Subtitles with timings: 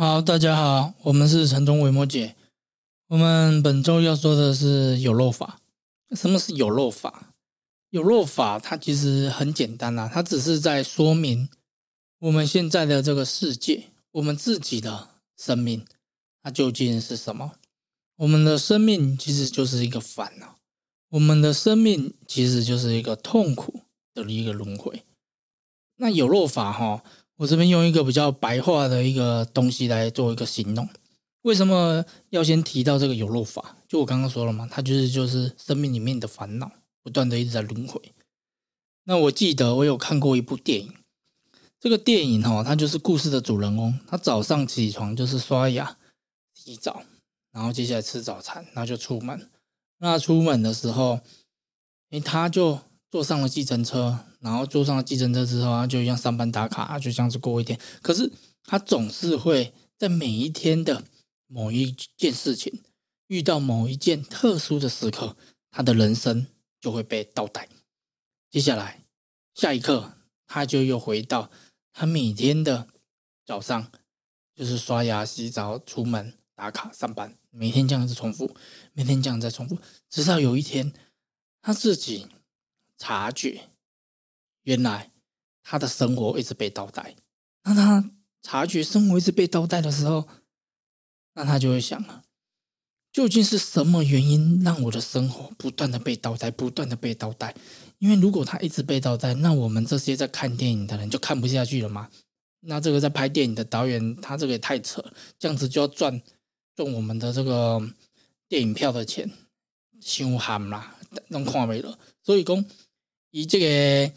[0.00, 2.36] 好，大家好，我们是城中维摩姐。
[3.08, 5.58] 我们本周要说的是有漏法。
[6.14, 7.34] 什么是有漏法？
[7.90, 11.48] 有漏法它其实很简单啊，它只是在说明
[12.20, 15.84] 我们现在的这个世界，我们自己的生命，
[16.44, 17.54] 它究竟是什么？
[18.18, 20.58] 我们的生命其实就是一个烦恼，
[21.08, 23.80] 我们的生命其实就是一个痛苦
[24.14, 25.02] 的一个轮回。
[25.96, 27.02] 那有漏法哈？
[27.38, 30.88] 我这边用一个比较白话的一个东西来做一个形容，
[31.42, 33.76] 为什么要先提到这个有漏法？
[33.86, 36.70] 就我刚刚说了嘛，它就是就是生命里面的烦恼，
[37.02, 38.00] 不断的一直在轮回。
[39.04, 40.92] 那我记得我有看过一部电影，
[41.78, 45.96] 这个电影哈，它就是故事的主人公，他早上起床就是刷牙、
[46.52, 47.04] 洗澡，
[47.52, 49.48] 然后接下来吃早餐，然后就出门。
[49.98, 51.20] 那出门的时候，
[52.10, 54.24] 诶，他就坐上了计程车。
[54.40, 57.76] 然后坐上了计程车之后，他就一样上班打卡，就这样子过一天。
[58.00, 61.02] 可是他总是会在每一天的
[61.48, 62.80] 某一件事情
[63.26, 65.36] 遇到某一件特殊的时刻，
[65.72, 66.46] 他的人生
[66.80, 67.68] 就会被倒带。
[68.48, 69.04] 接下来
[69.54, 70.12] 下一刻，
[70.46, 71.50] 他就又回到
[71.92, 72.86] 他每天的
[73.44, 73.90] 早上，
[74.54, 78.54] 就是刷牙、洗澡、出门打卡、上班，每天这样子重复，
[78.92, 79.76] 每天这样在重复，
[80.08, 80.92] 直到有一天
[81.60, 82.28] 他自己
[82.98, 83.70] 察觉。
[84.64, 85.10] 原来
[85.62, 87.16] 他的生活一直被倒带，
[87.62, 88.10] 当他
[88.42, 90.28] 察觉生活一直被倒带的时候，
[91.34, 92.24] 那他就会想了：
[93.12, 97.54] 究竟是什么原因让我的生活不断的被倒带，不断的被倒带？
[97.98, 102.10] 因为如果他一直被倒带，那我们这些在看电影的人就看不下去了嘛。
[102.60, 105.04] 那这个在拍电影的导演，他这个也太扯，
[105.38, 106.20] 这样子就要赚
[106.76, 107.80] 赚我们的这个
[108.48, 109.30] 电影票的钱，
[110.00, 110.96] 凶悍啦，
[111.28, 111.98] 弄看没了。
[112.22, 112.64] 所以讲，
[113.30, 114.14] 以这个。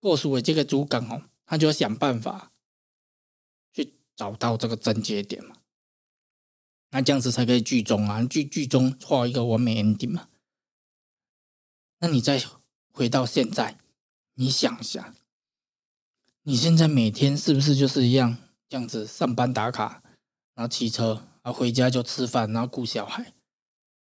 [0.00, 2.52] 过诉的这个主梗哦，他就要想办法
[3.72, 5.56] 去找到这个症结点嘛，
[6.90, 10.28] 那这样子才可以剧终啊，剧剧终画一个完美 ending 嘛。
[11.98, 12.40] 那你再
[12.92, 13.76] 回到现在，
[14.34, 15.16] 你想一下，
[16.44, 18.36] 你现在每天是不是就是一样
[18.68, 20.00] 这样子上班打卡，
[20.54, 23.34] 然后骑车，然后回家就吃饭，然后顾小孩？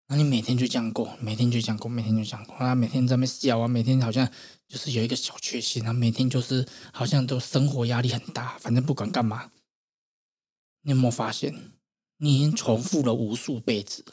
[0.09, 2.77] 那你每天就这样过，每天就这样过，每天就这样过啊！
[2.77, 4.31] 每天在那笑啊，每天好像
[4.69, 9.50] 就是有一个小确幸啊，每天就是好像都生活压力很大，反正不管干嘛。
[10.83, 11.72] 你有没有发现，
[12.19, 14.05] 你已经重复了无数辈子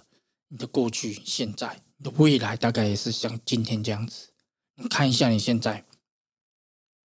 [0.48, 4.30] 你的过去、现在、你的未来，大概也是像今天这样子。
[4.76, 5.86] 你看一下你现在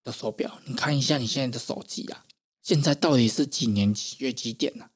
[0.02, 2.24] 的手表，你看一下你现在的手机啊，
[2.62, 4.88] 现在到底是几年几月几点呢？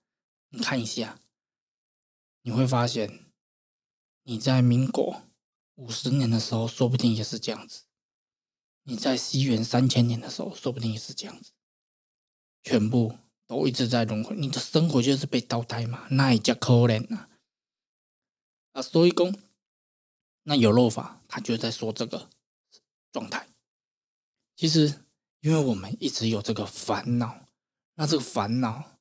[0.48, 1.20] 你看一下，
[2.40, 3.31] 你会发现。
[4.24, 5.22] 你在民国
[5.74, 7.82] 五十年的时候，说不定也是这样子；
[8.84, 11.52] 你在西元三千年的时候，说不定也是这样子。
[12.62, 13.18] 全部
[13.48, 16.06] 都一直在轮回，你的生活就是被倒带嘛？
[16.10, 17.28] 那也叫可怜啊！
[18.72, 19.34] 啊，所以讲，
[20.44, 22.30] 那有漏法，他就在说这个
[23.10, 23.48] 状态。
[24.54, 25.04] 其实，
[25.40, 27.46] 因为我们一直有这个烦恼，
[27.94, 28.98] 那这个烦恼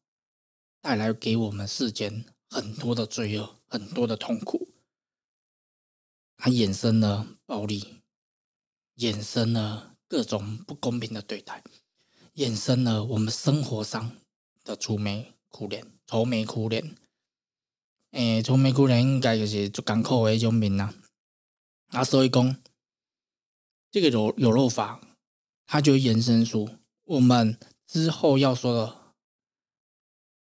[0.81, 4.71] 带来给我们世间很多的罪恶，很多的痛苦。
[6.44, 8.02] 它衍生了暴力，
[8.97, 11.63] 衍生了各种不公平的对待，
[12.34, 14.18] 衍生了我们生活上
[14.63, 16.96] 的愁眉苦脸、愁眉苦脸。
[18.13, 20.91] 诶，愁眉苦脸应该就是做艰苦的一种面呐。
[21.90, 22.57] 啊，所以讲
[23.91, 25.00] 这个有有漏法，
[25.68, 26.68] 它就衍生出
[27.03, 29.13] 我们之后要说的，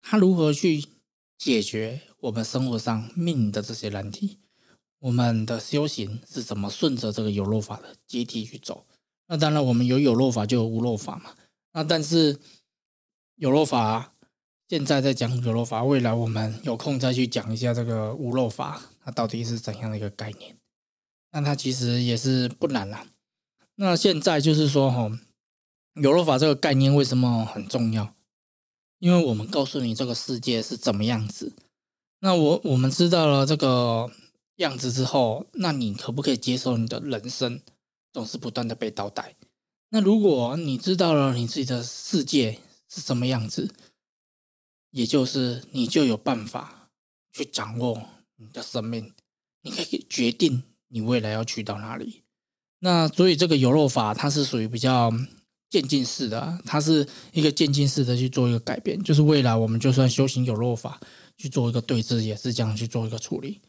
[0.01, 0.87] 它如何去
[1.37, 4.39] 解决我们生活上命的这些难题。
[5.01, 8.85] 我们的修行是怎么顺着这个有漏法的阶梯去走？
[9.29, 11.35] 那当然，我们有有漏法就有无漏法嘛。
[11.73, 12.41] 那但是
[13.37, 14.13] 有漏法
[14.69, 20.57] 现在在讲有漏法，未来我们有空再去讲一下这个无漏法，它到底是怎样的一个概念？
[21.31, 23.07] 那它其实也是不难啦。
[23.77, 25.11] 那现在就是说，哈，
[25.95, 28.15] 有漏法这个概念为什么很重要？
[28.99, 31.53] 因为我们告诉你这个世界是怎么样子。
[32.21, 34.11] 那我我们知道了这个。
[34.59, 37.61] 样子之后，那你可不可以接受你的人生
[38.13, 39.35] 总是不断的被倒带？
[39.91, 42.59] 那如果你知道了你自己的世界
[42.89, 43.71] 是什么样子，
[44.91, 46.91] 也就是你就有办法
[47.33, 48.03] 去掌握
[48.37, 49.13] 你的生命，
[49.63, 52.23] 你可以决定你未来要去到哪里。
[52.81, 55.13] 那所以这个游肉法它是属于比较
[55.71, 61.01] 渐进式的，它是一个渐进式的去做一个改变，就是未来我们就算修行有肉法
[61.37, 63.61] 去做一个对峙，也是这样去做一个处理。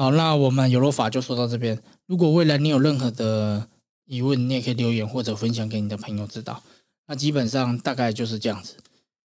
[0.00, 1.78] 好，那我们有漏法就说到这边。
[2.06, 3.68] 如果未来你有任何的
[4.06, 6.62] 疑问，你也可以留言或者分享给你的朋友知道。
[7.06, 8.76] 那基本上大概就是这样子。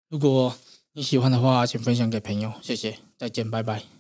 [0.10, 0.54] 如果
[0.92, 3.95] 你喜欢的话，请分享给朋友，谢谢，再见，拜拜。